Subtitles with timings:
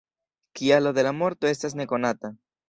[0.59, 2.35] Kialo de la morto estas nekonata.